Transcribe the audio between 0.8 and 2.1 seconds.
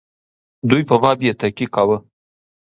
په باب یې تحقیق کاوه.